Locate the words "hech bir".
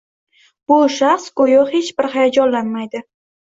1.75-2.11